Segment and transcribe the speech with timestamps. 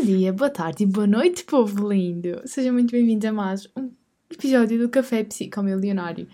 [0.00, 2.40] Bom dia, boa tarde e boa noite, povo lindo!
[2.46, 3.90] Sejam muito bem-vindos a mais um
[4.30, 6.26] episódio do Café Psicomilionário.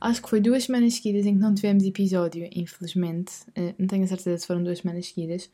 [0.00, 3.32] Acho que foi duas semanas seguidas em que não tivemos episódio, infelizmente.
[3.56, 5.50] Uh, não tenho a certeza se foram duas semanas seguidas.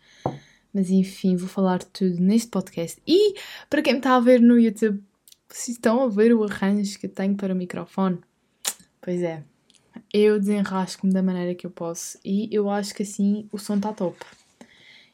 [0.74, 3.00] Mas enfim, vou falar tudo neste podcast.
[3.08, 3.34] E
[3.70, 5.02] para quem me está a ver no YouTube,
[5.48, 8.18] vocês estão a ver o arranjo que tenho para o microfone?
[9.00, 9.42] Pois é,
[10.12, 13.90] eu desenrasco-me da maneira que eu posso e eu acho que assim o som está
[13.94, 14.18] top.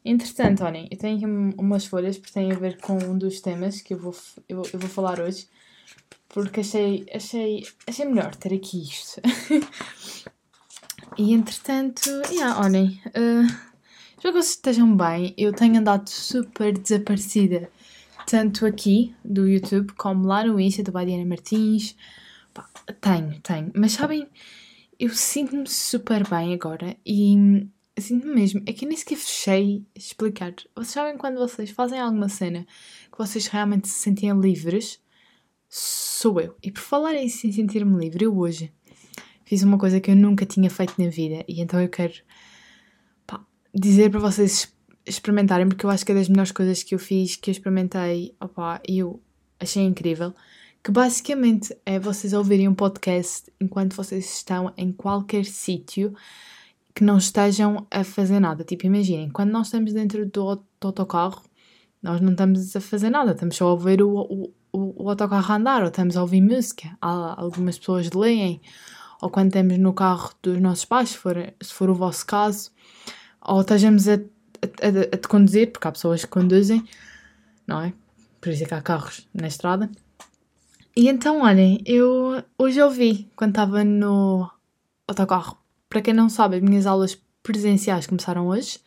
[0.04, 1.27] Entretanto, olhem, eu tenho aqui
[1.59, 4.16] umas folhas porque têm a ver com um dos temas que eu vou,
[4.48, 5.46] eu, eu vou falar hoje,
[6.28, 9.20] porque achei, achei, achei melhor ter aqui isto.
[11.18, 13.44] e entretanto, yeah, olhem, uh,
[14.16, 15.34] espero que vocês estejam bem.
[15.36, 17.70] Eu tenho andado super desaparecida,
[18.27, 21.94] tanto aqui do YouTube como lá no Insta do Badiana Martins.
[22.55, 22.66] Pá,
[23.02, 24.27] tenho, tenho, mas sabem,
[24.98, 27.69] eu sinto-me super bem agora e
[28.00, 28.62] Sinto-me mesmo.
[28.66, 30.54] É que eu nem sequer fechei explicar.
[30.74, 32.66] Vocês sabem quando vocês fazem alguma cena
[33.11, 35.00] que vocês realmente se sentem livres?
[35.69, 36.56] Sou eu.
[36.62, 38.72] E por falar em se sentir-me livre, eu hoje
[39.44, 42.14] fiz uma coisa que eu nunca tinha feito na vida e então eu quero
[43.27, 43.44] pá,
[43.75, 44.72] dizer para vocês
[45.06, 48.34] experimentarem porque eu acho que é das melhores coisas que eu fiz, que eu experimentei
[48.88, 49.22] e eu
[49.58, 50.34] achei incrível.
[50.82, 56.14] Que basicamente é vocês ouvirem um podcast enquanto vocês estão em qualquer sítio
[57.01, 58.62] que não estejam a fazer nada.
[58.62, 61.43] Tipo, imaginem, quando nós estamos dentro do, do autocarro,
[62.03, 65.55] nós não estamos a fazer nada, estamos só a ouvir o, o, o, o autocarro
[65.55, 66.95] andar, ou estamos a ouvir música.
[67.01, 68.61] Há, algumas pessoas leem,
[69.23, 72.71] ou quando estamos no carro dos nossos pais, se for, se for o vosso caso,
[73.41, 76.84] ou estejamos a, a, a, a conduzir, porque há pessoas que conduzem,
[77.67, 77.95] não é?
[78.43, 79.91] Por isso é que há carros na estrada.
[80.95, 84.51] E então, olhem, eu hoje ouvi, quando estava no
[85.09, 88.78] autocarro para quem não sabe, as minhas aulas presenciais começaram hoje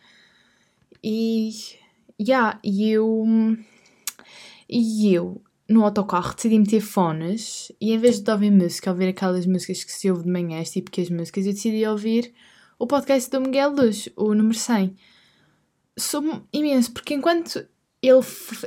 [1.02, 1.50] e
[2.20, 3.26] yeah, e eu
[4.68, 9.44] e eu no autocarro decidi meter fones e em vez de ouvir música, ouvir aquelas
[9.46, 12.32] músicas que se ouve de manhã, as típicas músicas, eu decidi ouvir
[12.78, 14.96] o podcast do Miguel Luz, o número 100.
[15.98, 17.66] Sou imenso, porque enquanto
[18.02, 18.20] ele,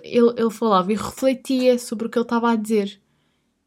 [0.04, 3.02] ele, ele falava e refletia sobre o que ele estava a dizer.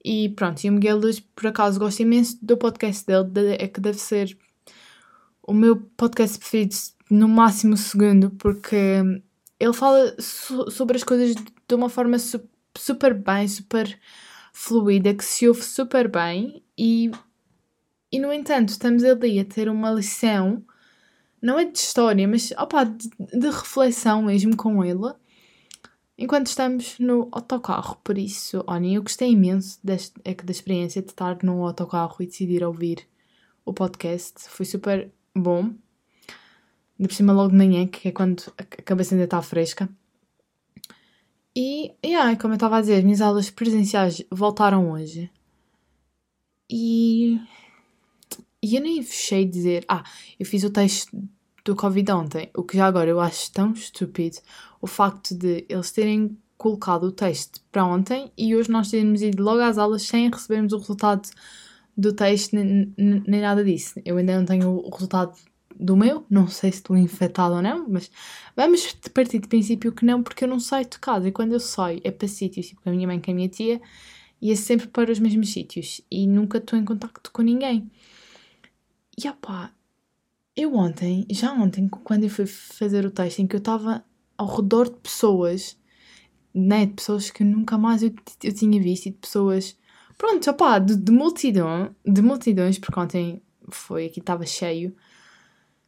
[0.04, 3.80] E pronto, e o Miguel Luz, por acaso, gosto imenso do podcast dele, é que
[3.80, 4.36] deve ser
[5.42, 6.76] o meu podcast preferido
[7.10, 9.02] no máximo segundo, porque
[9.58, 12.40] ele fala so sobre as coisas de uma forma su
[12.78, 13.98] super bem, super
[14.52, 17.10] fluida, que se ouve super bem e,
[18.12, 20.64] e no entanto estamos ali a ter uma lição,
[21.42, 25.12] não é de história, mas opa, de, de reflexão mesmo com ele,
[26.16, 27.96] enquanto estamos no autocarro.
[28.04, 32.26] Por isso, olhem, eu gostei imenso deste, é da experiência de estar no autocarro e
[32.26, 33.06] decidir ouvir
[33.64, 34.48] o podcast.
[34.48, 35.74] Foi super bom.
[36.98, 39.88] Ainda por cima logo de manhã, que é quando a cabeça ainda está fresca.
[41.56, 45.30] E, yeah, como eu estava a dizer, as minhas aulas presenciais voltaram hoje.
[46.68, 47.40] E,
[48.62, 49.84] e eu nem fechei de dizer.
[49.88, 50.04] Ah,
[50.38, 51.10] eu fiz o texto
[51.64, 54.38] do Covid ontem, o que já agora eu acho tão estúpido.
[54.80, 59.42] O facto de eles terem colocado o texto para ontem e hoje nós termos ido
[59.42, 61.28] logo às aulas sem recebermos o resultado
[62.00, 64.00] do texto nem, nem nada disso.
[64.04, 65.36] Eu ainda não tenho o resultado
[65.78, 68.10] do meu, não sei se estou infectada ou não, mas
[68.56, 71.60] vamos partir de princípio que não, porque eu não saio de casa e quando eu
[71.60, 73.80] saio é para sítios, tipo a minha mãe, com a minha tia,
[74.40, 77.90] e é sempre para os mesmos sítios e nunca estou em contacto com ninguém.
[79.22, 79.72] E opá,
[80.56, 84.04] eu ontem, já ontem, quando eu fui fazer o texto, em que eu estava
[84.36, 85.78] ao redor de pessoas,
[86.54, 88.12] né, de pessoas que nunca mais eu,
[88.42, 89.76] eu tinha visto e de pessoas
[90.20, 94.94] Pronto, opá, de, de multidão, de multidões, porque ontem foi aqui, estava cheio,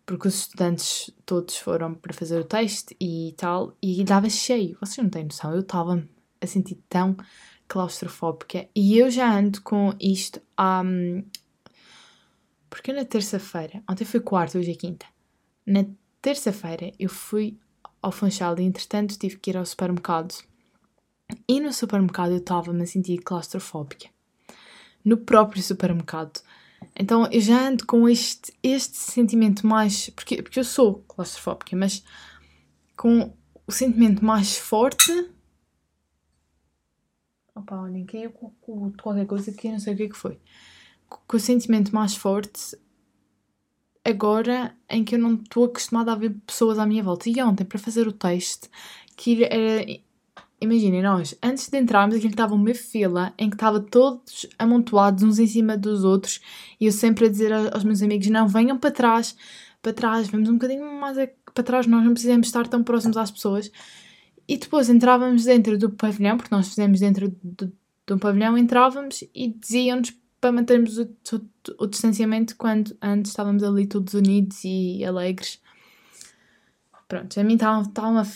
[0.06, 4.78] porque os estudantes todos foram para fazer o teste e tal, e estava cheio.
[4.80, 6.02] Vocês não têm noção, eu estava
[6.40, 7.14] a sentir tão
[7.68, 8.66] claustrofóbica.
[8.74, 10.80] E eu já ando com isto há.
[10.80, 11.22] Um,
[12.70, 15.04] porque na terça-feira, ontem foi quarta, hoje é quinta.
[15.66, 15.84] Na
[16.22, 17.58] terça-feira eu fui
[18.00, 20.34] ao Funchal e entretanto tive que ir ao supermercado.
[21.46, 24.08] E no supermercado eu estava-me a sentir claustrofóbica
[25.04, 26.40] no próprio supermercado.
[26.98, 30.10] Então eu já ando com este, este sentimento mais.
[30.10, 32.04] Porque, porque eu sou claustrofóbica, mas
[32.96, 33.34] com
[33.66, 35.12] o sentimento mais forte.
[37.54, 40.16] Opa, olhem, caiu com, com qualquer coisa que eu não sei o que, é que
[40.16, 40.38] foi.
[41.08, 42.76] Com o sentimento mais forte
[44.04, 47.28] agora em que eu não estou acostumada a ver pessoas à minha volta.
[47.28, 48.68] E ontem, para fazer o teste,
[49.16, 49.84] que era
[50.62, 55.40] Imaginem, nós, antes de entrarmos, aquilo estava uma fila em que estava todos amontoados uns
[55.40, 56.40] em cima dos outros
[56.80, 59.36] e eu sempre a dizer aos meus amigos: não, venham para trás,
[59.82, 61.16] para trás, vamos um bocadinho mais
[61.52, 63.72] para trás, nós não precisamos estar tão próximos às pessoas.
[64.46, 67.66] E depois entrávamos dentro do pavilhão, porque nós fizemos dentro do,
[68.06, 73.64] de um pavilhão, entrávamos e diziam-nos para mantermos o, o, o, distanciamento quando antes estávamos
[73.64, 75.60] ali todos unidos e alegres.
[77.08, 78.26] Pronto, a mim estava a,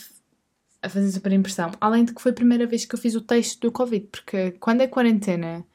[0.81, 1.71] a fazer super impressão.
[1.79, 4.51] Além de que foi a primeira vez que eu fiz o teste do Covid, porque
[4.51, 5.65] quando a quarentena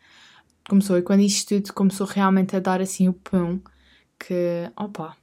[0.69, 3.61] começou e quando isto tudo começou realmente a dar assim o pão,
[4.19, 5.17] que, opa,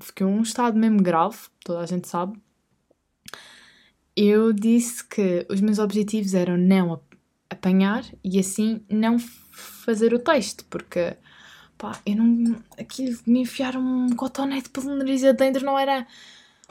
[0.00, 2.38] fiquei um estado mesmo grave, toda a gente sabe.
[4.14, 7.00] Eu disse que os meus objetivos eram não
[7.48, 11.16] apanhar e assim não fazer o teste, porque
[11.78, 12.62] pá, eu não.
[12.78, 16.06] Aquilo me enfiar um cotonete pelo nariz adentro não era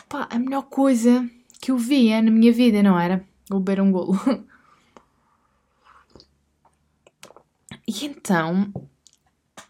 [0.09, 1.27] pá, a melhor coisa
[1.59, 3.25] que eu via na minha vida, não era?
[3.49, 4.17] Vou beber um golo.
[7.87, 8.69] E então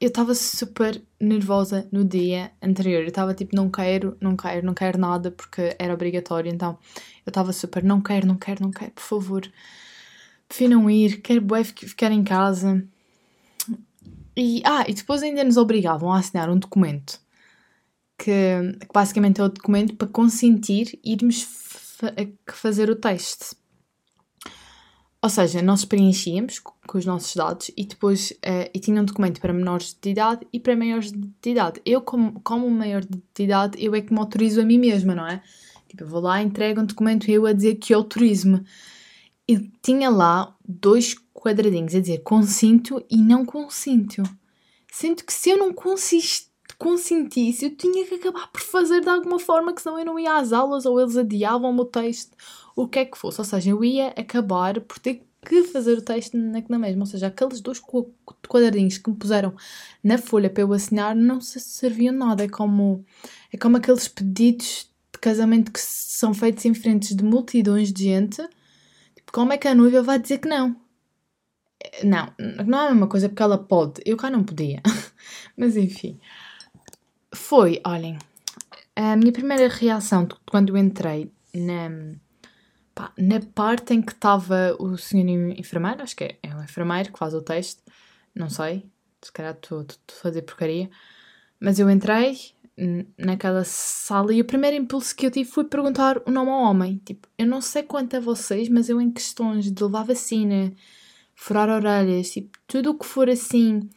[0.01, 3.01] eu estava super nervosa no dia anterior.
[3.01, 6.51] Eu estava tipo, não quero, não quero, não quero nada porque era obrigatório.
[6.51, 6.77] Então
[7.25, 9.51] eu estava super, não quero, não quero, não quero, por favor.
[10.47, 12.83] Prefiro não ir, quero ficar em casa.
[14.35, 17.19] E, ah, e depois ainda nos obrigavam a assinar um documento
[18.17, 21.43] que, que basicamente é o documento para consentir irmos
[21.97, 22.13] fa
[22.53, 23.55] fazer o teste.
[25.19, 29.41] Ou seja, nós preenchíamos com os nossos dados e depois uh, e tinha um documento
[29.41, 31.81] para menores de idade e para maiores de idade.
[31.83, 35.27] Eu, como, como maior de idade, eu é que me autorizo a mim mesma, não
[35.27, 35.41] é?
[35.89, 38.63] Tipo, eu vou lá, entrego um documento eu a dizer que autorizo-me.
[39.47, 44.21] Eu tinha lá dois quadradinhos a dizer consinto e não consinto.
[44.91, 46.46] Sinto que se eu não consist,
[46.77, 50.35] consentisse, eu tinha que acabar por fazer de alguma forma, que senão eu não ia
[50.35, 52.35] às aulas ou eles adiavam o meu texto,
[52.75, 53.41] o que é que fosse.
[53.41, 57.01] Ou seja, eu ia acabar por ter que fazer o texto na, na mesma.
[57.01, 57.81] Ou seja, aqueles dois
[58.47, 59.55] quadradinhos que me puseram
[60.03, 62.43] na folha para eu assinar não se serviam nada.
[62.43, 63.03] É como,
[63.51, 68.41] é como aqueles pedidos de casamento que são feitos em frente de multidões de gente
[69.31, 70.75] como é que a noiva vai dizer que não?
[72.03, 72.33] Não,
[72.65, 74.01] não é a mesma coisa porque ela pode.
[74.05, 74.81] Eu cá não podia.
[75.55, 76.19] Mas enfim.
[77.37, 78.17] Foi, olhem,
[78.95, 82.15] a minha primeira reação quando eu entrei na,
[82.93, 87.13] pá, na parte em que estava o senhor enfermeiro, acho que é, é o enfermeiro
[87.13, 87.81] que faz o teste,
[88.35, 88.85] não sei,
[89.21, 90.89] se calhar estou a fazer porcaria,
[91.59, 92.37] mas eu entrei,
[93.17, 97.01] naquela sala e o primeiro impulso que eu tive foi perguntar o nome ao homem.
[97.05, 100.73] Tipo, eu não sei quanto a vocês, mas eu em questões de levar vacina,
[101.33, 103.87] furar orelhas, tipo, tudo o que for assim,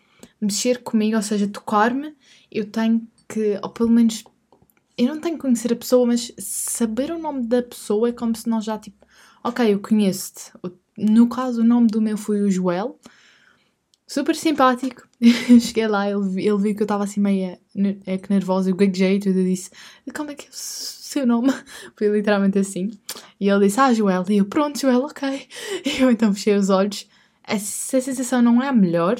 [0.40, 2.14] mexer comigo, ou seja, tocar-me,
[2.50, 4.24] eu tenho que, ou pelo menos,
[4.98, 8.34] eu não tenho que conhecer a pessoa, mas saber o nome da pessoa é como
[8.34, 9.06] se nós já, tipo,
[9.44, 10.52] ok, eu conheço-te.
[10.98, 12.98] No caso, o nome do meu foi o Joel,
[14.06, 15.08] super simpático.
[15.60, 17.58] Cheguei lá, ele, ele viu que eu estava assim meio
[18.06, 19.70] é que nervosa, eu gaguejei e tudo, eu disse,
[20.14, 21.52] como é que é o seu nome?
[21.96, 22.90] Foi literalmente assim.
[23.38, 24.24] E ele disse, ah, Joel.
[24.28, 25.48] E eu, pronto, Joel, ok.
[25.86, 27.08] E eu então fechei os olhos.
[27.44, 29.18] Essa sensação não é a melhor,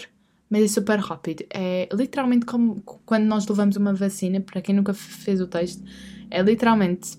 [0.51, 1.45] mas é super rápido.
[1.49, 5.83] É literalmente como quando nós levamos uma vacina, para quem nunca fez o teste,
[6.29, 7.17] é literalmente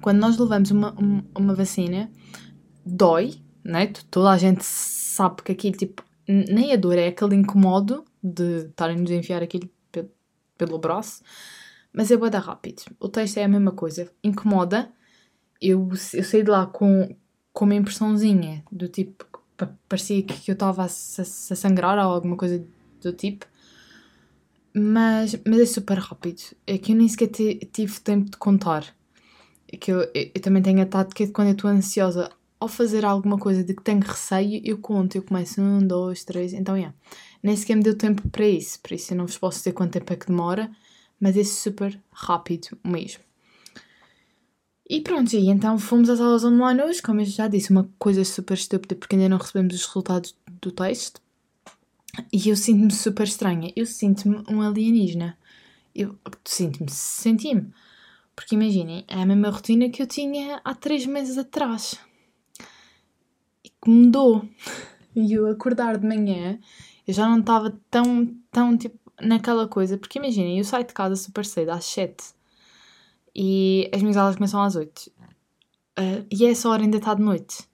[0.00, 2.12] quando nós levamos uma, uma, uma vacina,
[2.84, 3.90] dói, né?
[4.10, 9.10] Toda a gente sabe que aquilo, tipo, nem a dor, é aquele incomodo de estarem-nos
[9.10, 9.70] a enfiar aquilo
[10.58, 11.22] pelo braço,
[11.92, 12.82] mas é boa rápido.
[13.00, 14.92] O texto é a mesma coisa, incomoda.
[15.60, 17.16] Eu, eu saí de lá com,
[17.52, 19.26] com uma impressãozinha do tipo,
[19.88, 22.64] parecia que eu estava a, a, sangrar ou alguma coisa
[23.00, 23.46] do tipo,
[24.74, 26.42] mas, mas é super rápido.
[26.66, 28.84] É que eu nem sequer tive tempo de contar.
[29.72, 32.68] É que eu, eu, eu também tenho a tática de quando eu estou ansiosa ao
[32.68, 36.74] fazer alguma coisa de que tenho receio, eu conto, eu começo um, dois, três, então
[36.74, 36.78] é.
[36.78, 36.96] Yeah.
[37.42, 39.92] Nem sequer me deu tempo para isso, por isso eu não vos posso dizer quanto
[39.92, 40.70] tempo é que demora,
[41.20, 43.22] mas é super rápido mesmo.
[44.88, 48.22] E pronto, e então fomos às aulas online hoje, como eu já disse, uma coisa
[48.22, 51.20] super estúpida porque ainda não recebemos os resultados do teste.
[52.32, 55.38] E eu sinto-me super estranha, eu sinto-me um alienígena.
[55.94, 57.72] Eu sinto-me, senti-me.
[58.36, 61.98] Porque imaginem, é a mesma rotina que eu tinha há três meses atrás
[63.82, 64.48] que mudou.
[65.16, 66.58] E eu acordar de manhã,
[67.06, 69.96] eu já não estava tão, tão tipo naquela coisa.
[69.96, 72.33] Porque imaginem, eu saio de casa super cedo, às 7
[73.34, 74.98] e as minhas aulas começam às 8.
[74.98, 75.12] Uh,
[75.96, 77.68] ah, e essa hora ainda está de noite.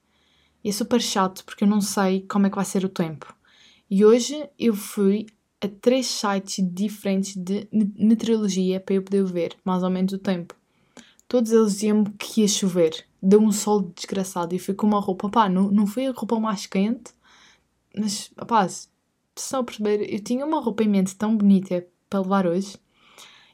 [0.63, 3.33] E é super chato porque eu não sei como é que vai ser o tempo.
[3.89, 5.27] E hoje eu fui
[5.59, 10.55] a três sites diferentes de meteorologia para eu poder ver mais ou menos o tempo.
[11.27, 15.29] Todos eles diziam-me que ia chover deu um sol desgraçado e fui com uma roupa,
[15.29, 17.13] pá, não, não foi a roupa mais quente,
[17.95, 22.47] mas, pá, se não perceber, eu tinha uma roupa em mente tão bonita para levar
[22.47, 22.77] hoje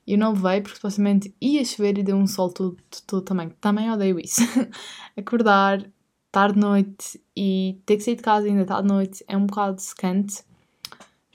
[0.08, 3.50] E não levei porque supostamente ia chover e deu um sol todo, todo também.
[3.60, 4.42] Também odeio isso.
[5.18, 5.86] Acordar,
[6.32, 9.46] tarde de noite e ter que sair de casa ainda tarde de noite é um
[9.46, 10.44] bocado secante.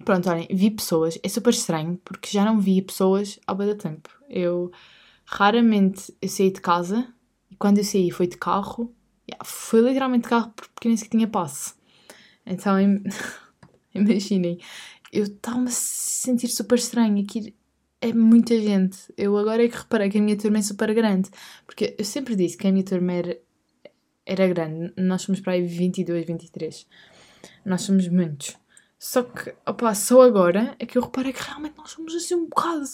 [0.06, 1.18] Pronto, olhem, vi pessoas.
[1.22, 4.08] É super estranho porque já não via pessoas há muito tempo.
[4.26, 4.72] Eu
[5.26, 7.06] raramente eu saí de casa
[7.50, 8.90] e quando eu saí foi de carro.
[9.30, 11.74] Yeah, foi literalmente de carro porque nem sequer tinha passe.
[12.46, 12.76] Então
[13.94, 14.58] imaginem,
[15.12, 17.22] eu estava-me a sentir super estranho.
[17.22, 17.54] Aqui
[18.02, 18.99] é muita gente.
[19.16, 21.30] Eu agora é que reparei que a minha turma é super grande.
[21.64, 23.38] Porque eu sempre disse que a minha turma era,
[24.26, 24.92] era grande.
[24.97, 26.87] Nós somos para aí 22, 23.
[27.64, 28.56] Nós somos muitos.
[28.99, 32.47] Só que, opa, só agora é que eu reparei que realmente nós somos assim um
[32.47, 32.85] bocado.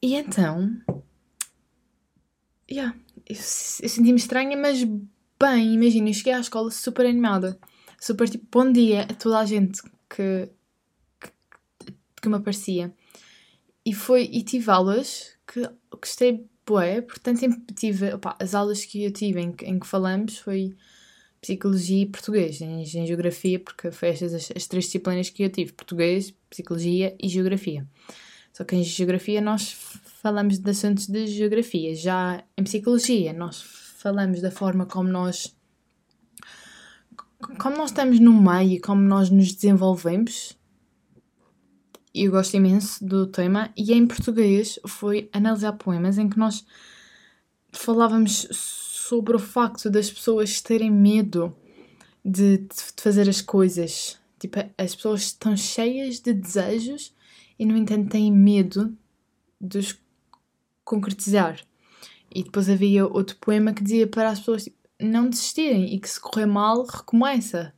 [0.00, 0.80] E então.
[2.70, 2.96] Yeah,
[3.28, 4.84] eu, eu senti-me estranha, mas
[5.40, 7.58] bem, imagina, eu cheguei à escola super animada.
[8.00, 10.50] Super tipo, bom dia a toda a gente que, que,
[12.20, 12.92] que me aparecia.
[13.84, 17.40] E foi, e tive aulas que gostei bué, portanto
[17.74, 20.76] tive, opa, as aulas que eu tive em, em que falamos foi
[21.40, 25.48] Psicologia e Português, em, em Geografia, porque foi estas as, as, três disciplinas que eu
[25.48, 27.86] tive, Português, Psicologia e Geografia.
[28.52, 29.72] Só que em Geografia nós
[30.22, 35.56] falamos de assuntos de Geografia, já em Psicologia nós falamos da forma como nós
[37.58, 40.58] como nós estamos no meio e como nós nos desenvolvemos,
[42.14, 46.64] eu gosto imenso do tema, e em português foi analisar poemas em que nós
[47.72, 51.54] falávamos sobre o facto das pessoas terem medo
[52.24, 54.18] de, de fazer as coisas.
[54.38, 57.14] Tipo, as pessoas estão cheias de desejos
[57.58, 58.96] e, no entanto, têm medo
[59.60, 59.98] de os
[60.84, 61.60] concretizar.
[62.34, 66.08] E depois havia outro poema que dizia para as pessoas tipo, não desistirem e que
[66.08, 67.74] se correr mal, recomeça.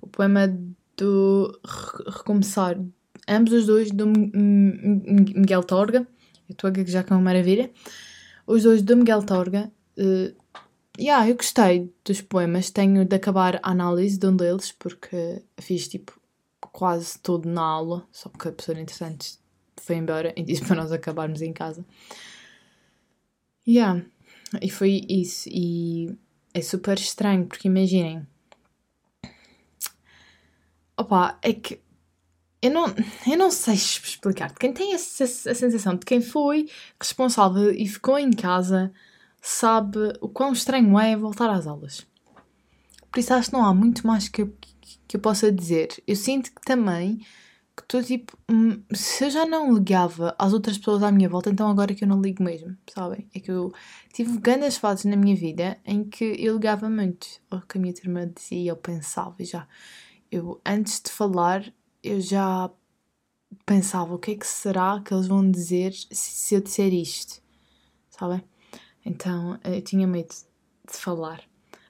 [0.00, 0.46] O poema
[0.96, 1.58] do
[2.06, 2.78] Recomeçar.
[3.28, 6.06] Ambos os dois do Miguel Torga.
[6.48, 7.70] Eu estou a já com uma maravilha.
[8.46, 9.72] Os dois do Miguel Torga.
[9.96, 10.34] Uh,
[10.98, 12.70] yeah, eu gostei dos poemas.
[12.70, 16.20] Tenho de acabar a análise de um deles porque fiz tipo
[16.72, 18.06] quase todo na aula.
[18.12, 19.38] Só que a pessoa interessante
[19.80, 21.84] foi embora e disse para nós acabarmos em casa.
[23.66, 24.04] Yeah,
[24.60, 25.48] e foi isso.
[25.50, 26.14] E
[26.52, 28.26] é super estranho, porque imaginem.
[30.96, 31.80] Opa, é que
[32.64, 32.86] eu não,
[33.30, 34.54] eu não sei explicar.
[34.54, 36.66] Quem tem essa, a sensação de quem foi
[36.98, 38.90] responsável e ficou em casa
[39.42, 42.06] sabe o quão estranho é voltar às aulas.
[43.12, 44.56] Por isso acho que não há muito mais que eu,
[45.06, 45.88] que eu possa dizer.
[46.06, 47.20] Eu sinto que também
[47.76, 51.50] que estou tipo, hum, se eu já não ligava às outras pessoas à minha volta,
[51.50, 53.28] então agora é que eu não ligo mesmo, sabem?
[53.34, 53.74] É que eu
[54.12, 57.92] tive grandes fases na minha vida em que eu ligava muito ao que a minha
[57.92, 59.68] turma dizia, eu pensava já.
[60.30, 61.64] Eu, antes de falar,
[62.04, 62.70] eu já
[63.64, 67.42] pensava o que é que será que eles vão dizer se eu disser isto,
[68.10, 68.44] sabem?
[69.04, 71.42] Então eu tinha medo de falar.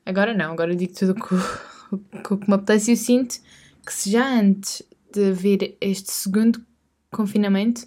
[0.06, 3.40] Agora não, agora eu digo tudo o que me apetece e eu sinto
[3.84, 6.64] que se já antes de vir este segundo
[7.10, 7.86] confinamento,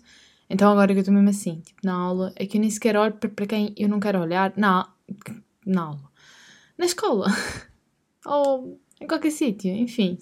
[0.49, 2.95] então agora que eu estou mesmo assim, tipo, na aula, é que eu nem sequer
[2.95, 4.93] olho para quem eu não quero olhar na,
[5.65, 6.11] na aula,
[6.77, 7.27] na escola,
[8.25, 10.17] ou em qualquer sítio, enfim.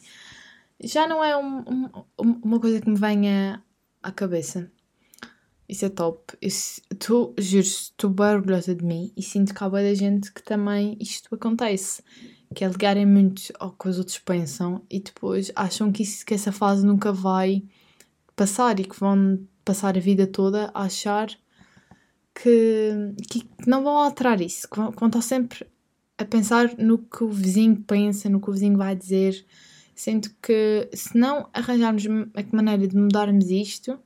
[0.82, 3.64] Já não é um, um, uma coisa que me venha
[4.02, 4.72] à cabeça.
[5.68, 6.38] Isso é top.
[6.42, 10.98] Estou, juro, estou bem orgulhosa de mim e sinto que há boa gente que também
[11.00, 12.04] isto acontece
[12.54, 16.34] que é ligarem muito ao que os outros pensam e depois acham que, isso, que
[16.34, 17.64] essa fase nunca vai
[18.36, 21.28] passar e que vão passar a vida toda a achar
[22.34, 25.66] que, que não vão alterar isso, que vão, que vão estar sempre
[26.18, 29.46] a pensar no que o vizinho pensa, no que o vizinho vai dizer,
[29.96, 33.98] sendo que se não arranjarmos a maneira de mudarmos isto,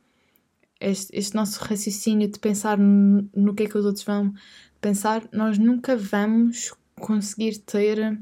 [0.79, 4.33] este, este nosso raciocínio de pensar no, no que é que os outros vão
[4.79, 8.17] pensar, nós nunca vamos conseguir ter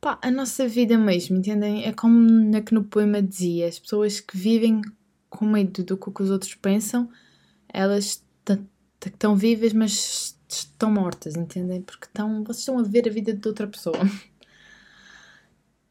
[0.00, 1.84] pá, a nossa vida mesmo, entendem?
[1.84, 4.80] É como é que no poema dizia, as pessoas que vivem
[5.28, 7.10] com medo do que os outros pensam,
[7.68, 8.22] elas
[9.04, 11.82] estão vivas, mas estão mortas, entendem?
[11.82, 13.98] Porque estão, vocês estão a ver a vida de outra pessoa.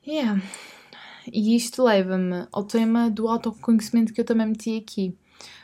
[0.05, 0.41] yeah.
[1.31, 5.15] E isto leva-me ao tema do autoconhecimento que eu também meti aqui.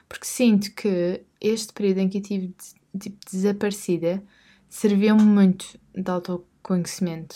[0.07, 2.55] Porque sinto que este período em que eu tive
[2.99, 4.23] tipo, desaparecida
[4.69, 7.35] serviu-me muito de autoconhecimento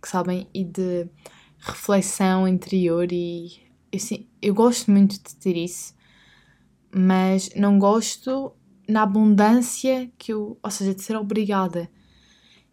[0.00, 1.08] que sabem, e de
[1.58, 3.64] reflexão interior e
[3.94, 5.94] assim, eu gosto muito de ter isso,
[6.94, 8.52] mas não gosto
[8.86, 11.88] na abundância que eu, ou seja, de ser obrigada.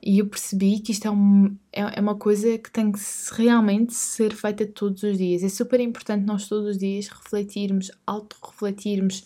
[0.03, 2.99] E eu percebi que isto é, um, é, é uma coisa que tem que
[3.33, 5.43] realmente ser feita todos os dias.
[5.43, 9.23] É super importante nós todos os dias refletirmos, auto-refletirmos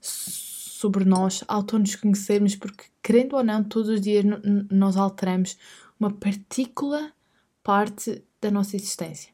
[0.00, 4.24] sobre nós, auto-nos conhecermos, porque querendo ou não, todos os dias
[4.70, 5.58] nós alteramos
[6.00, 7.12] uma partícula
[7.62, 9.30] parte da nossa existência.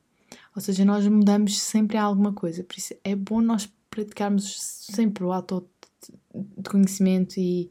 [0.57, 2.65] Ou seja, nós mudamos sempre alguma coisa.
[2.65, 7.71] Por isso é bom nós praticarmos sempre o auto-conhecimento e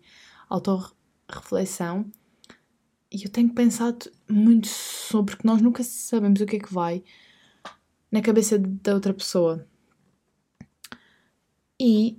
[0.49, 2.09] auto-reflexão
[3.11, 7.03] e eu tenho pensado muito sobre que nós nunca sabemos o que é que vai
[8.11, 9.67] na cabeça da outra pessoa.
[11.79, 12.17] E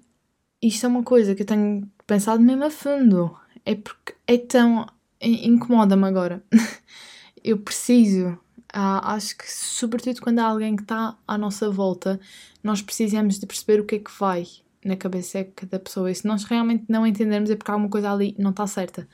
[0.60, 3.36] isto é uma coisa que eu tenho pensado mesmo a fundo.
[3.64, 4.86] É porque é tão.
[5.20, 6.44] incomoda-me agora.
[7.42, 8.38] eu preciso.
[8.72, 12.18] Ah, acho que, sobretudo quando há alguém que está à nossa volta,
[12.62, 14.46] nós precisamos de perceber o que é que vai
[14.84, 16.10] na cabeça da pessoa.
[16.10, 19.06] E se nós realmente não entendermos, é porque alguma coisa ali não está certa.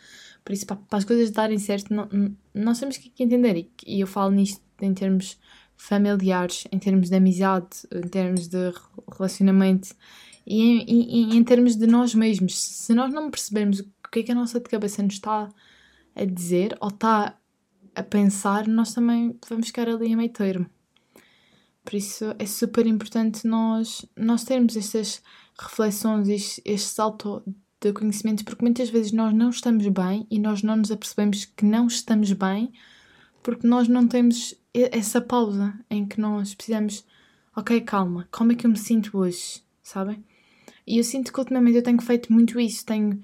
[0.49, 2.09] Por isso, para, as coisas darem certo, não,
[2.55, 3.55] nós temos que entender.
[3.55, 5.38] E, e eu falo nisto em termos
[5.76, 8.73] familiares, em termos de amizade, em termos de
[9.12, 9.95] relacionamento
[10.47, 12.59] e em, em, em termos de nós mesmos.
[12.59, 15.50] Se nós não percebermos o que é que a nossa cabeça nos está
[16.17, 17.37] a dizer ou está
[17.95, 20.64] a pensar, nós também vamos ficar ali a meio termo.
[21.85, 25.23] Por isso é super importante nós, nós termos estas
[25.59, 26.99] reflexões, estes, estes
[27.80, 31.64] de conhecimentos, porque muitas vezes nós não estamos bem e nós não nos apercebemos que
[31.64, 32.73] não estamos bem
[33.42, 37.04] porque nós não temos essa pausa em que nós precisamos,
[37.56, 40.25] ok, calma, como é que eu me sinto hoje, sabem?
[40.87, 43.20] E eu sinto que ultimamente eu tenho feito muito isso, tenho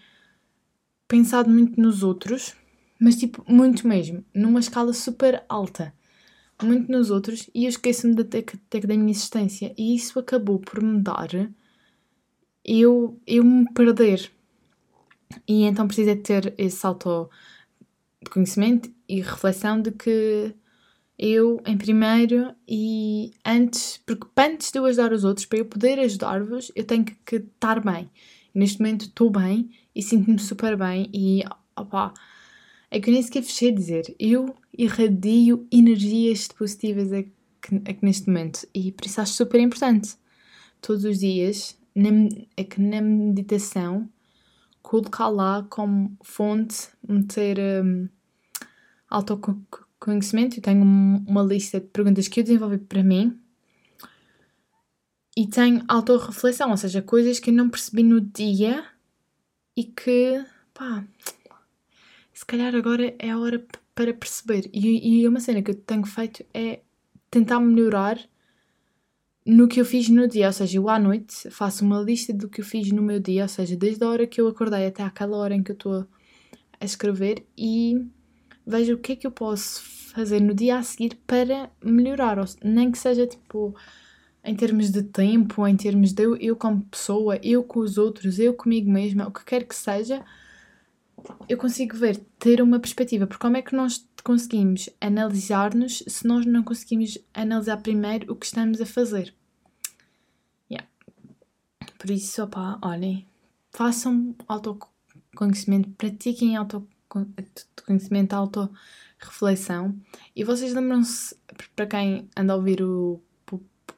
[1.08, 2.54] pensado muito nos outros,
[3.00, 5.92] mas tipo, muito mesmo, numa escala super alta,
[6.62, 8.42] muito nos outros, e eu esqueço-me até
[8.80, 11.28] da minha existência, e isso acabou por me dar
[12.64, 14.32] eu, eu me perder
[15.47, 20.55] e então precisa ter esse autoconhecimento e reflexão de que
[21.19, 25.99] eu, em primeiro, e antes, porque antes de eu ajudar os outros, para eu poder
[26.00, 28.11] ajudar-vos, eu tenho que, estar bem.
[28.53, 31.43] Neste momento estou bem e sinto-me super bem e
[31.76, 32.13] opá,
[32.91, 37.32] é que eu nem sequer fechei dizer, eu irradio energias positivas aqui
[38.02, 38.67] neste momento.
[38.75, 40.17] E por isso acho super importante.
[40.80, 42.11] Todos os dias, na,
[42.56, 44.08] é que na meditação
[44.84, 48.06] colocar lá como fonte, meter um,
[49.08, 50.58] autoconhecimento.
[50.58, 53.40] Eu tenho uma lista de perguntas que eu desenvolvi para mim
[55.34, 58.84] e tenho autorreflexão, ou seja, coisas que eu não percebi no dia
[59.75, 60.44] e que,
[60.75, 61.02] pá,
[62.32, 64.68] se calhar agora é a hora para perceber.
[64.73, 66.80] E, e uma cena que eu tenho feito é
[67.30, 68.20] tentar melhorar
[69.47, 72.49] no que eu fiz no dia, ou seja, eu à noite faço uma lista do
[72.49, 75.02] que eu fiz no meu dia, ou seja, desde a hora que eu acordei até
[75.02, 76.07] aquela hora em que eu estou
[76.80, 78.07] a escrever e
[78.67, 79.83] vejo o que é que eu posso
[80.15, 83.75] fazer no dia a seguir para melhorar, nem que seja tipo
[84.43, 88.39] em termos de tempo, em termos de eu, eu como pessoa, eu com os outros,
[88.39, 90.23] eu comigo mesma, o que quer que seja,
[91.49, 96.47] eu consigo ver, ter uma perspectiva, porque como é que nós conseguimos analisar-nos se nós
[96.47, 99.34] não conseguimos analisar primeiro o que estamos a fazer?
[100.71, 100.89] Yeah.
[101.99, 103.26] Por isso, opá, olhem,
[103.71, 109.99] façam autoconhecimento, pratiquem autoconhecimento, autoreflexão
[110.34, 111.37] e vocês lembram-se,
[111.76, 113.21] para quem anda a ouvir o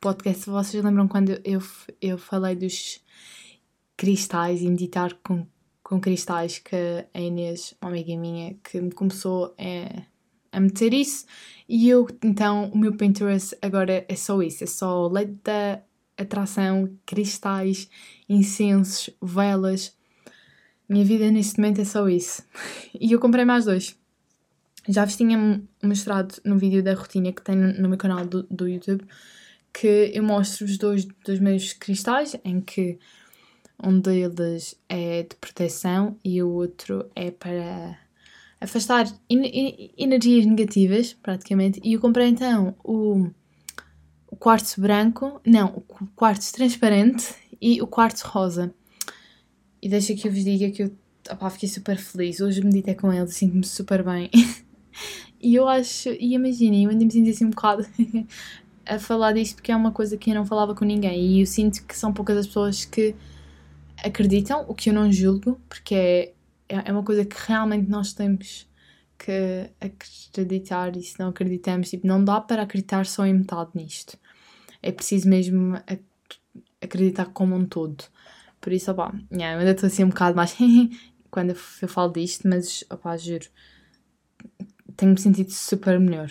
[0.00, 1.60] podcast, vocês lembram quando eu,
[2.00, 3.00] eu falei dos
[3.96, 5.46] cristais e meditar com
[5.86, 6.74] com cristais que
[7.14, 10.02] a Inês, uma amiga minha, que me começou a,
[10.50, 11.24] a meter isso.
[11.68, 15.80] E eu, então, o meu Pinterest agora é só isso: é só lei da
[16.18, 17.88] atração, cristais,
[18.28, 19.96] incensos, velas.
[20.88, 22.42] Minha vida neste momento é só isso.
[23.00, 23.96] E eu comprei mais dois.
[24.88, 28.66] Já vos tinha mostrado no vídeo da rotina que tem no meu canal do, do
[28.66, 29.04] YouTube
[29.72, 32.98] que eu mostro os dois dos meus cristais em que
[33.82, 37.98] um deles é de proteção e o outro é para
[38.60, 41.80] afastar energias negativas, praticamente.
[41.84, 43.28] E eu comprei então o,
[44.28, 48.74] o quartzo branco, não, o quartzo transparente e o quartzo rosa.
[49.80, 52.40] E deixa que eu vos diga que eu fiquei super feliz.
[52.40, 54.30] Hoje meditei com eles sinto-me super bem.
[55.40, 57.86] e eu acho, e imaginem, eu ainda me senti assim um bocado
[58.86, 61.20] a falar disto porque é uma coisa que eu não falava com ninguém.
[61.20, 63.14] E eu sinto que são poucas as pessoas que
[64.06, 66.34] acreditam, o que eu não julgo, porque
[66.68, 68.68] é, é uma coisa que realmente nós temos
[69.18, 74.18] que acreditar e se não acreditamos, tipo, não dá para acreditar só em metade nisto.
[74.82, 75.74] É preciso mesmo
[76.80, 78.04] acreditar como um todo.
[78.60, 80.54] Por isso, opá, yeah, eu ainda estou assim um bocado mais
[81.30, 83.46] quando eu falo disto, mas opá, juro,
[84.96, 86.30] tenho-me sentido super melhor.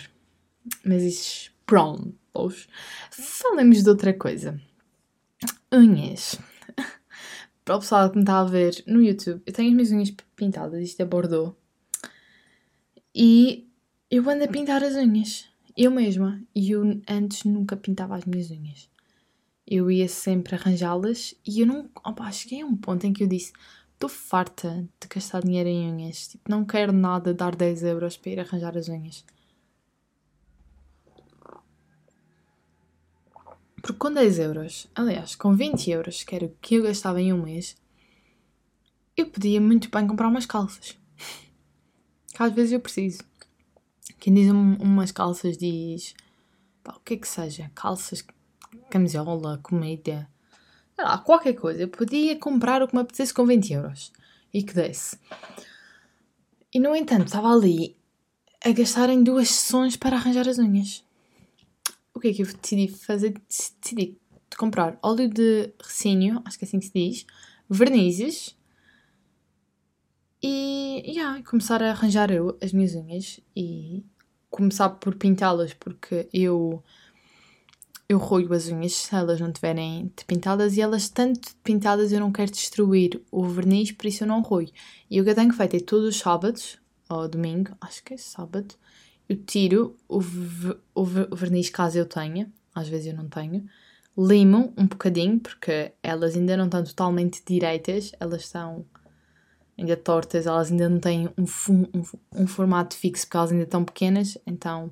[0.84, 2.68] Mas isso, prontos.
[3.10, 4.60] Falemos de outra coisa.
[5.72, 6.38] Unhas.
[7.66, 10.14] Para o pessoal que me está a ver no YouTube, eu tenho as minhas unhas
[10.36, 11.52] pintadas, isto é Bordeaux.
[13.12, 13.68] E
[14.08, 15.48] eu ando a pintar as unhas.
[15.76, 16.40] Eu mesma.
[16.54, 18.88] E eu antes nunca pintava as minhas unhas.
[19.66, 21.90] Eu ia sempre arranjá-las e eu não.
[22.04, 23.52] Opa, cheguei a um ponto em que eu disse:
[23.94, 26.28] estou farta de gastar dinheiro em unhas.
[26.28, 29.24] Tipo, não quero nada dar 10 euros para ir arranjar as unhas.
[33.86, 37.32] Porque com 10 euros, aliás, com 20 euros, que era o que eu gastava em
[37.32, 37.76] um mês,
[39.16, 40.98] eu podia muito bem comprar umas calças.
[42.34, 43.22] Que às vezes eu preciso.
[44.18, 46.16] Quem diz um, umas calças diz
[46.82, 48.24] pá, o que é que seja, calças,
[48.90, 50.28] camisola, comida,
[50.96, 51.82] sei lá, qualquer coisa.
[51.82, 54.12] Eu podia comprar o que me apetecesse com 20 euros
[54.52, 55.16] e que desse.
[56.74, 57.96] E no entanto, estava ali
[58.64, 61.05] a gastar em duas sessões para arranjar as unhas.
[62.16, 63.34] O que é que eu decidi fazer?
[63.46, 64.16] Decidi
[64.56, 67.26] comprar óleo de recínio, acho que é assim que se diz,
[67.68, 68.56] vernizes
[70.42, 74.02] e yeah, começar a arranjar eu as minhas unhas e
[74.48, 76.82] começar por pintá-las porque eu
[78.08, 82.32] eu roio as unhas se elas não tiverem pintadas e elas tanto pintadas eu não
[82.32, 84.70] quero destruir o verniz, por isso eu não roio.
[85.10, 86.78] E o que eu tenho feito é todos os sábados,
[87.10, 88.74] ou domingo, acho que é sábado,
[89.28, 93.66] eu tiro o, o, o verniz caso eu tenha, às vezes eu não tenho,
[94.16, 98.86] limo um bocadinho, porque elas ainda não estão totalmente direitas, elas estão
[99.76, 102.02] ainda tortas, elas ainda não têm um, um,
[102.42, 104.90] um formato fixo porque elas ainda estão pequenas, então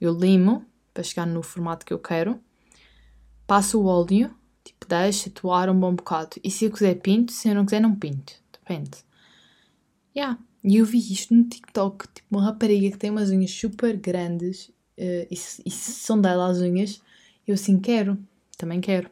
[0.00, 2.40] eu limo para chegar no formato que eu quero,
[3.46, 6.36] passo o óleo, tipo, deixo atuar um bom bocado.
[6.42, 9.04] E se eu quiser pinto, se eu não quiser não pinto, depende.
[10.16, 10.38] Yeah.
[10.64, 14.70] E eu vi isto no TikTok, tipo, uma rapariga que tem umas unhas super grandes
[14.98, 15.34] uh, e,
[15.66, 17.02] e são dela as unhas,
[17.46, 18.18] eu assim quero,
[18.56, 19.10] também quero.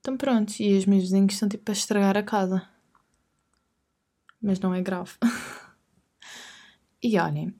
[0.00, 2.66] Então pronto, e os meus vizinhos estão tipo a estragar a casa.
[4.40, 5.12] Mas não é grave.
[7.02, 7.54] e olhem,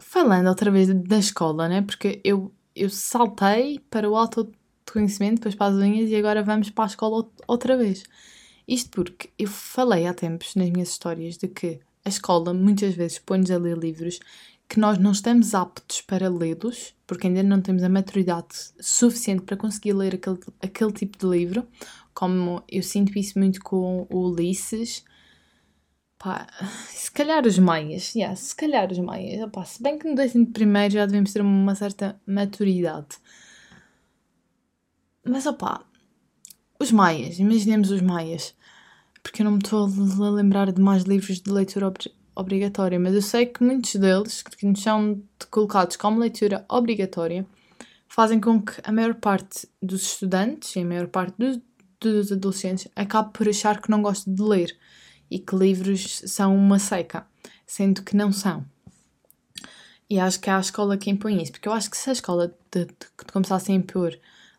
[0.00, 1.82] falando outra vez da escola, né?
[1.82, 6.84] Porque eu, eu saltei para o autoconhecimento, depois para as unhas e agora vamos para
[6.84, 8.02] a escola outra vez.
[8.66, 13.18] Isto porque eu falei há tempos nas minhas histórias de que a escola muitas vezes
[13.18, 14.20] põe-nos a ler livros
[14.68, 18.48] que nós não estamos aptos para lê-los, porque ainda não temos a maturidade
[18.80, 21.66] suficiente para conseguir ler aquele, aquele tipo de livro,
[22.12, 25.04] como eu sinto isso muito com o Ulisses.
[26.18, 26.46] Pá,
[26.88, 30.46] se calhar os maias, yeah, se calhar os maias, Pá, se bem que no décimo
[30.46, 33.18] primeiro já devemos ter uma certa maturidade.
[35.24, 35.84] Mas opá,
[36.78, 38.54] os maias, imaginemos os maias,
[39.22, 41.92] porque eu não me estou a lembrar de mais livros de leitura
[42.34, 47.46] obrigatória, mas eu sei que muitos deles, que nos são colocados como leitura obrigatória,
[48.08, 51.58] fazem com que a maior parte dos estudantes e a maior parte dos,
[52.00, 54.76] dos adolescentes acabe por achar que não gosta de ler
[55.30, 57.26] e que livros são uma seca,
[57.66, 58.64] sendo que não são.
[60.08, 62.12] E acho que é a escola que impõe isso, porque eu acho que se a
[62.12, 64.16] escola de, de, de começasse a impor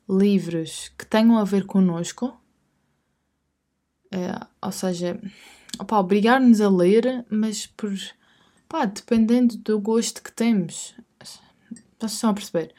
[0.10, 2.40] livros que tenham a ver connosco,
[4.12, 5.20] é, ou seja,
[5.92, 7.94] obrigar-nos a ler, mas por,
[8.70, 10.96] pá, dependendo do gosto que temos.
[12.00, 12.74] Vocês estão a perceber?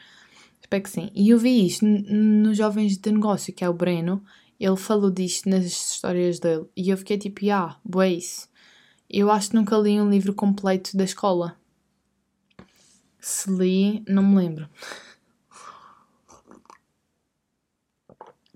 [0.60, 1.10] Espero que sim.
[1.14, 4.22] E eu vi isto nos Jovens de Negócio, que é o Breno,
[4.58, 8.48] ele falou disto nas histórias dele, e eu fiquei tipo, ah, boa isso.
[9.08, 11.56] Eu acho que nunca li um livro completo da escola.
[13.18, 14.68] Se li, não me lembro.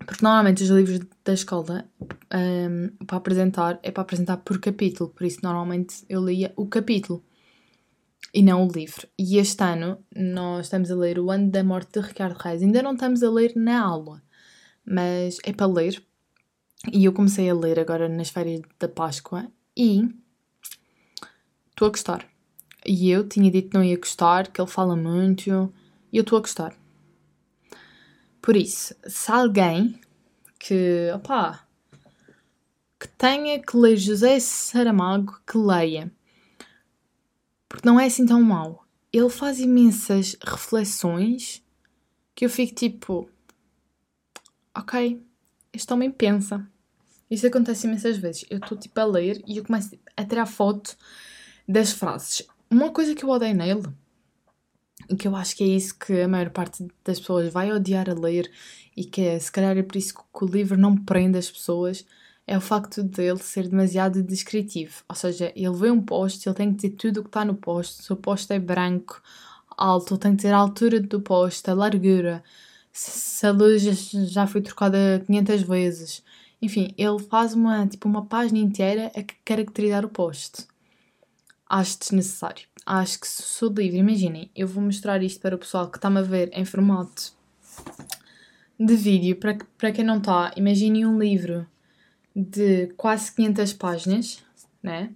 [0.06, 5.24] Porque normalmente os livros da escola um, para apresentar é para apresentar por capítulo, por
[5.24, 7.22] isso normalmente eu lia o capítulo
[8.32, 9.06] e não o livro.
[9.18, 12.62] E este ano nós estamos a ler O Ano da Morte de Ricardo Reis.
[12.62, 14.22] Ainda não estamos a ler na aula,
[14.84, 16.02] mas é para ler.
[16.92, 20.08] E eu comecei a ler agora nas férias da Páscoa e
[21.70, 22.26] estou a gostar.
[22.84, 25.72] E eu tinha dito que não ia gostar, que ele fala muito,
[26.12, 26.81] e eu estou a gostar.
[28.42, 30.00] Por isso, se alguém
[30.58, 31.64] que, opá,
[32.98, 36.12] que tenha que ler José Saramago, que leia.
[37.68, 38.84] Porque não é assim tão mau.
[39.12, 41.62] Ele faz imensas reflexões
[42.34, 43.30] que eu fico tipo,
[44.76, 45.24] ok,
[45.72, 46.68] este homem pensa.
[47.30, 48.44] Isso acontece imensas vezes.
[48.50, 50.96] Eu estou tipo a ler e eu começo a tirar foto
[51.68, 52.42] das frases.
[52.68, 54.01] Uma coisa que eu odeio nele
[55.16, 58.14] que eu acho que é isso que a maior parte das pessoas vai odiar a
[58.14, 58.50] ler
[58.96, 62.04] e que é, se calhar é por isso que o livro não prende as pessoas,
[62.46, 65.02] é o facto dele ser demasiado descritivo.
[65.08, 67.54] Ou seja, ele vê um poste, ele tem que dizer tudo o que está no
[67.54, 68.02] poste.
[68.02, 69.22] Se o poste é branco,
[69.76, 72.42] alto, ele tem que dizer a altura do poste, a largura,
[72.92, 76.22] se a luz já foi trocada 500 vezes.
[76.60, 80.66] Enfim, ele faz uma, tipo, uma página inteira a caracterizar o poste.
[81.72, 82.66] Acho desnecessário.
[82.84, 86.22] Acho que sou livre, imaginem, eu vou mostrar isto para o pessoal que está-me a
[86.22, 87.32] ver em formato
[88.78, 89.36] de vídeo.
[89.36, 91.66] Para, para quem não está, imaginem um livro
[92.36, 94.44] de quase 500 páginas,
[94.82, 95.14] né?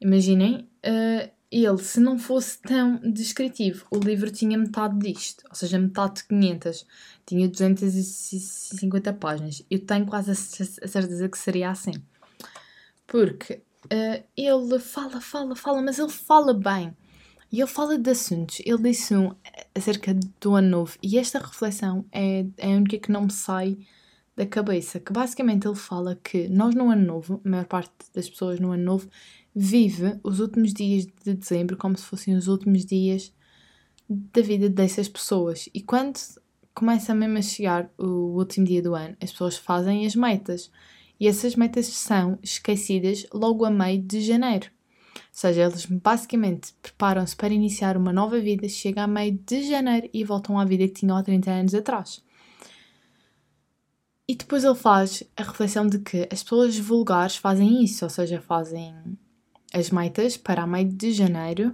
[0.00, 5.80] Imaginem, uh, ele, se não fosse tão descritivo, o livro tinha metade disto, ou seja,
[5.80, 6.86] metade de 500,
[7.26, 9.66] tinha 250 páginas.
[9.68, 11.94] Eu tenho quase a certeza que seria assim.
[13.04, 13.62] Porque
[13.92, 16.96] uh, ele fala, fala, fala, mas ele fala bem.
[17.50, 18.60] E ele fala de assuntos.
[18.64, 19.34] Ele disse um
[19.74, 20.96] acerca do ano novo.
[21.02, 23.78] E esta reflexão é, é a única que não me sai
[24.34, 24.98] da cabeça.
[24.98, 28.72] Que basicamente ele fala que nós no ano novo, a maior parte das pessoas no
[28.72, 29.08] ano novo,
[29.54, 33.34] vive os últimos dias de dezembro como se fossem os últimos dias
[34.08, 35.68] da vida dessas pessoas.
[35.74, 36.18] E quando
[36.74, 40.70] começa mesmo a chegar o último dia do ano, as pessoas fazem as metas.
[41.22, 44.68] E essas metas são esquecidas logo a meio de janeiro.
[45.14, 50.10] Ou seja, eles basicamente preparam-se para iniciar uma nova vida, chega a meio de janeiro
[50.12, 52.20] e voltam à vida que tinham há 30 anos atrás.
[54.26, 58.40] E depois ele faz a reflexão de que as pessoas vulgares fazem isso, ou seja,
[58.40, 58.92] fazem
[59.72, 61.72] as metas para a meio de janeiro,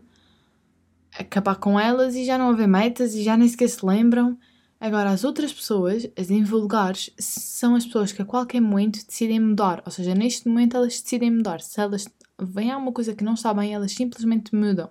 [1.18, 4.38] acabar com elas e já não haver metas e já nem sequer se lembram.
[4.80, 9.82] Agora, as outras pessoas, as invulgares, são as pessoas que a qualquer momento decidem mudar.
[9.84, 11.60] Ou seja, neste momento elas decidem mudar.
[11.60, 12.06] Se elas
[12.40, 14.90] vêm a uma coisa que não está bem, elas simplesmente mudam.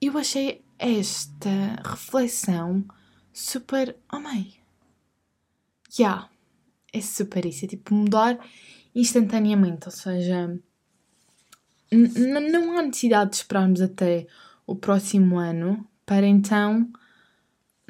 [0.00, 1.50] Eu achei esta
[1.84, 2.84] reflexão
[3.34, 3.96] super.
[4.10, 4.54] Oh, mãe!
[5.98, 6.30] Yeah,
[6.90, 7.66] é super isso.
[7.66, 8.38] É tipo mudar
[8.94, 9.86] instantaneamente.
[9.86, 10.58] Ou seja,
[11.92, 14.26] não há necessidade de esperarmos até
[14.66, 16.90] o próximo ano para então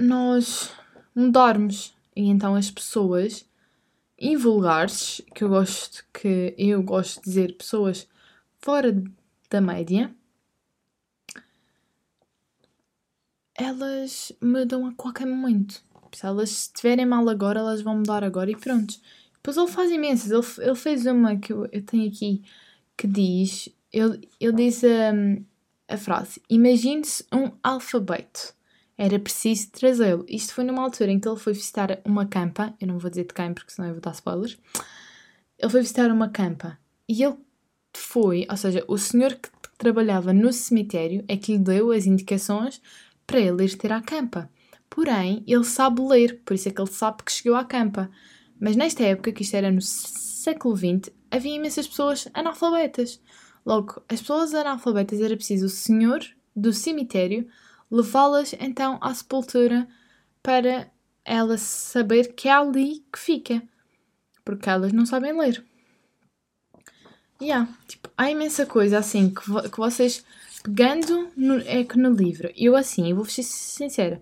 [0.00, 0.72] nós
[1.14, 1.94] mudarmos.
[2.14, 3.44] E então as pessoas
[4.18, 8.08] invulgares, que eu gosto que eu gosto de dizer pessoas
[8.58, 9.02] fora
[9.50, 10.14] da média,
[13.54, 15.82] elas mudam a qualquer momento.
[16.12, 18.94] Se elas estiverem mal agora, elas vão mudar agora e pronto.
[19.34, 20.30] Depois ele faz imensas.
[20.30, 22.42] Ele, ele fez uma que eu, eu tenho aqui
[22.96, 24.82] que diz ele, ele diz
[25.88, 28.54] a frase: Imagine-se um alfabeto.
[29.02, 30.26] Era preciso trazê-lo.
[30.28, 32.74] Isto foi numa altura em que ele foi visitar uma campa.
[32.78, 34.58] Eu não vou dizer de quem, porque senão eu vou dar spoilers.
[35.58, 36.78] Ele foi visitar uma campa.
[37.08, 37.38] E ele
[37.96, 42.82] foi, ou seja, o senhor que trabalhava no cemitério é que lhe deu as indicações
[43.26, 44.50] para ele ir ter à campa.
[44.90, 48.10] Porém, ele sabe ler, por isso é que ele sabe que chegou à campa.
[48.60, 53.18] Mas nesta época, que isto era no século XX, havia imensas pessoas analfabetas.
[53.64, 56.22] Logo, as pessoas analfabetas era preciso o senhor
[56.54, 57.48] do cemitério
[57.90, 59.88] levá-las então à sepultura
[60.42, 60.90] para
[61.24, 63.62] ela saber que é ali que fica,
[64.44, 65.64] porque elas não sabem ler.
[67.42, 70.24] Yeah, tipo, há imensa coisa assim que, vo que vocês
[70.62, 74.20] pegando no, é que no livro, eu assim, eu vou ser sincera,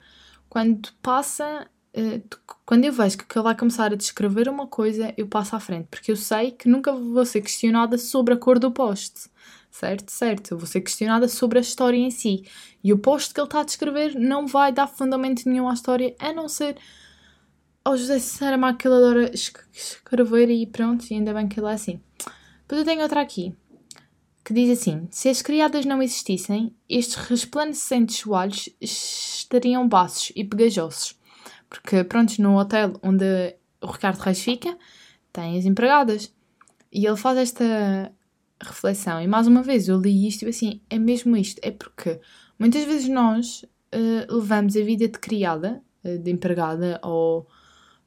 [0.49, 2.23] quando passa Uh,
[2.67, 5.89] quando eu vejo que ele vai começar a descrever uma coisa, eu passo à frente,
[5.91, 9.31] porque eu sei que nunca vou ser questionada sobre a cor do poste
[9.79, 10.11] certo?
[10.11, 12.45] Certo, eu vou ser questionada sobre a história em si.
[12.83, 16.15] E o posto que ele está a descrever não vai dar fundamento nenhum à história,
[16.19, 16.77] a não ser
[17.85, 21.73] ao José Saramago que ele adora escrever e pronto, e ainda bem que ele é
[21.73, 22.01] assim.
[22.61, 23.55] Depois eu tenho outra aqui,
[24.45, 31.19] que diz assim, se as criadas não existissem, estes resplandecentes soalhos estariam baços e pegajosos.
[31.71, 34.77] Porque, pronto, no hotel onde o Ricardo Reis fica,
[35.33, 36.33] tem as empregadas.
[36.91, 38.11] E ele faz esta
[38.61, 39.21] reflexão.
[39.21, 41.61] E mais uma vez eu li isto e assim, é mesmo isto.
[41.63, 42.21] É porque
[42.59, 47.47] muitas vezes nós uh, levamos a vida de criada, uh, de empregada ou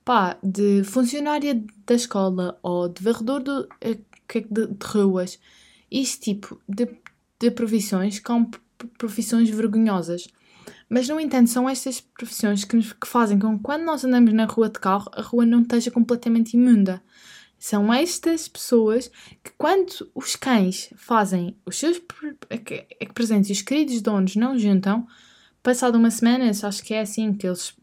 [0.03, 3.67] pá, de funcionária da escola ou de varredor de, uh,
[4.49, 5.39] de, de ruas,
[5.89, 6.87] este tipo de,
[7.39, 8.51] de profissões como
[8.97, 10.27] profissões vergonhosas.
[10.89, 14.33] Mas, no entanto, são estas profissões que, nos, que fazem com que quando nós andamos
[14.33, 17.01] na rua de carro, a rua não esteja completamente imunda.
[17.61, 19.11] São estas pessoas
[19.43, 22.01] que, quando os cães fazem os seus
[23.13, 25.05] presentes e os queridos donos não juntam,
[25.61, 27.75] passado uma semana, acho que é assim que eles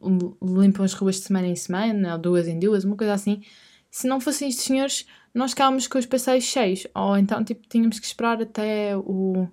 [0.42, 3.40] limpam as ruas de semana em semana, ou duas em duas, uma coisa assim.
[3.88, 8.00] Se não fossem estes senhores, nós ficávamos com os passeios cheios, ou então tipo, tínhamos
[8.00, 9.46] que esperar até o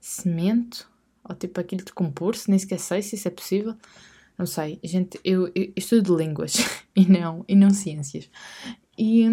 [0.00, 0.90] cimento,
[1.22, 3.74] ou tipo aquilo de compor-se, nem sequer sei se isso é possível.
[4.38, 6.54] Não sei, gente, eu, eu estudo línguas
[6.96, 8.30] e não, e não ciências.
[8.98, 9.24] E,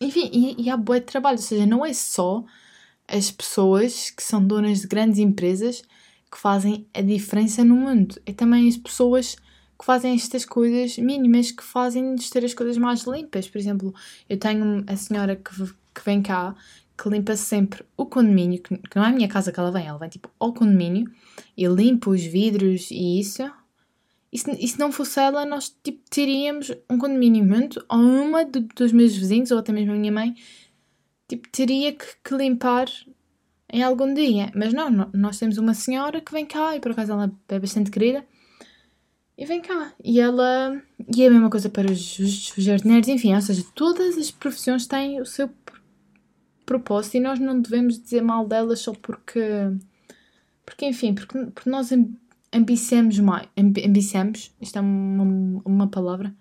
[0.00, 2.44] Enfim, e, e há boa de trabalho, ou seja, não é só
[3.08, 5.82] as pessoas que são donas de grandes empresas
[6.30, 9.34] que fazem a diferença no mundo, é também as pessoas
[9.78, 13.48] que fazem estas coisas mínimas que fazem-nos ter as coisas mais limpas.
[13.48, 13.94] Por exemplo,
[14.28, 15.50] eu tenho a senhora que,
[15.94, 16.54] que vem cá
[16.96, 19.98] que limpa sempre o condomínio, que, não é a minha casa que ela vem, ela
[19.98, 21.10] vem tipo ao condomínio
[21.56, 23.50] e limpa os vidros e isso.
[24.32, 28.44] E se, e se não fosse ela, nós tipo, teríamos um condomínio muito, ou uma
[28.44, 30.34] do, dos meus vizinhos, ou até mesmo a minha mãe,
[31.28, 32.86] tipo, teria que, que limpar
[33.72, 34.50] em algum dia.
[34.54, 37.58] Mas não, não, nós temos uma senhora que vem cá, e por acaso ela é
[37.58, 38.24] bastante querida,
[39.40, 39.94] e vem cá.
[40.04, 40.80] E ela.
[41.16, 44.30] E é a mesma coisa para os, os, os jardineiros, enfim, ou seja, todas as
[44.30, 45.48] profissões têm o seu
[46.66, 49.40] propósito e nós não devemos dizer mal delas só porque.
[50.64, 51.90] Porque, enfim, porque, porque nós
[52.52, 53.48] ambiciamos mais.
[53.56, 56.34] Ambiciamos, isto é uma, uma palavra.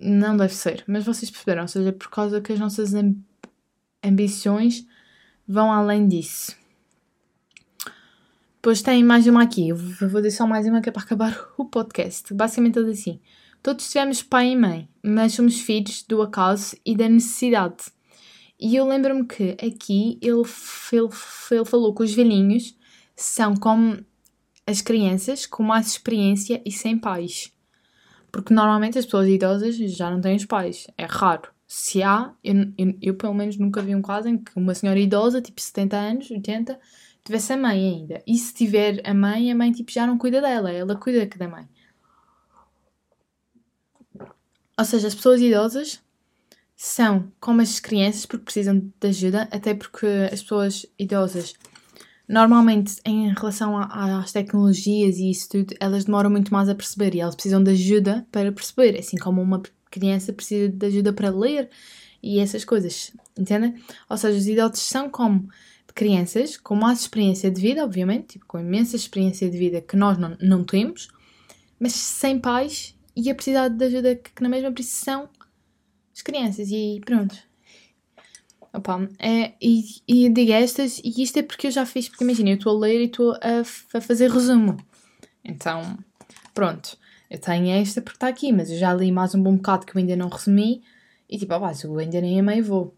[0.00, 2.92] Não deve ser, mas vocês perceberam, ou seja, por causa que as nossas
[4.02, 4.86] ambições
[5.46, 6.56] vão além disso.
[8.56, 9.68] Depois tem mais uma aqui.
[9.68, 12.34] Eu vou deixar mais uma que é para acabar o podcast.
[12.34, 13.20] Basicamente diz assim:
[13.62, 17.84] Todos tivemos pai e mãe, mas somos filhos do acaso e da necessidade.
[18.60, 20.42] E eu lembro-me que aqui ele,
[20.92, 21.08] ele,
[21.52, 22.76] ele falou que os velhinhos
[23.14, 24.04] são como
[24.68, 27.50] as crianças, com mais experiência e sem pais.
[28.30, 30.86] Porque normalmente as pessoas idosas já não têm os pais.
[30.98, 31.50] É raro.
[31.66, 35.00] Se há, eu, eu, eu pelo menos nunca vi um caso em que uma senhora
[35.00, 36.78] idosa, tipo 70 anos, 80,
[37.24, 38.22] tivesse a mãe ainda.
[38.26, 41.48] E se tiver a mãe, a mãe tipo, já não cuida dela, ela cuida da
[41.48, 41.66] mãe.
[44.78, 46.02] Ou seja, as pessoas idosas
[46.76, 51.54] são como as crianças porque precisam de ajuda, até porque as pessoas idosas
[52.28, 57.14] normalmente em relação a, às tecnologias e isso tudo, elas demoram muito mais a perceber
[57.14, 61.30] e elas precisam de ajuda para perceber, assim como uma criança precisa de ajuda para
[61.30, 61.70] ler
[62.22, 63.74] e essas coisas, entendem?
[64.10, 65.48] Ou seja, os idosos são como
[65.94, 70.18] crianças com mais experiência de vida, obviamente, tipo, com imensa experiência de vida que nós
[70.18, 71.08] não, não temos,
[71.80, 75.28] mas sem pais e a precisar de ajuda que, que na mesma precisão
[76.14, 76.68] as crianças.
[76.70, 77.47] E pronto.
[78.78, 82.50] Opa, é, e, e digo estas, e isto é porque eu já fiz, porque imagina,
[82.50, 83.62] eu estou a ler e estou a,
[83.94, 84.76] a fazer resumo.
[85.44, 85.98] Então,
[86.54, 86.96] pronto,
[87.28, 89.96] eu tenho esta porque está aqui, mas eu já li mais um bom bocado que
[89.96, 90.80] eu ainda não resumi,
[91.28, 92.94] e tipo, ah, eu ainda nem a meio vou.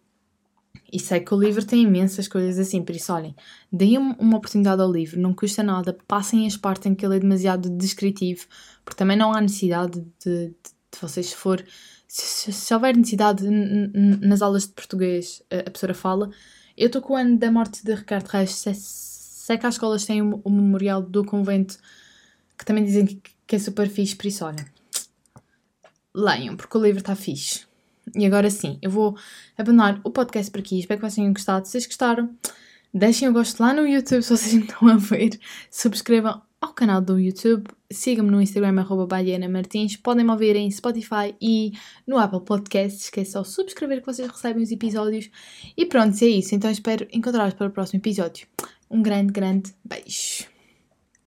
[0.93, 3.35] E sei que o livro tem imensas coisas assim, por isso, olhem,
[3.73, 7.21] deem uma oportunidade ao livro, não custa nada, passem as partes em que ele é
[7.21, 8.47] demasiado descritivo,
[8.85, 11.65] porque também não há necessidade de, de, de vocês, se for,
[12.11, 16.31] se, se houver necessidade nas aulas de português, a, a professora fala.
[16.77, 20.05] Eu estou com o ano da morte de Ricardo Reis, sei, sei que as escolas
[20.05, 21.79] têm o, o, memorial do convento,
[22.59, 24.67] que também dizem que, que é super fixe, por isso, olhem,
[26.13, 27.65] leiam, porque o livro está fixe.
[28.17, 29.17] E agora sim, eu vou
[29.57, 30.81] abandonar o podcast por aqui.
[30.81, 31.65] Espero que vocês tenham gostado.
[31.65, 32.37] Se vocês gostaram,
[32.93, 35.39] deixem o gosto lá no YouTube se vocês não estão a ver.
[35.71, 37.65] Subscrevam ao canal do YouTube.
[37.91, 39.17] Sigam-me no Instagram, arroba
[39.49, 39.97] Martins.
[39.97, 41.73] Podem me ouvir em Spotify e
[42.07, 45.31] no Apple Podcasts, que é só subscrever que vocês recebem os episódios.
[45.77, 46.55] E pronto, é isso.
[46.55, 48.47] Então espero encontrar-vos para o próximo episódio.
[48.91, 50.60] Um grande, grande beijo.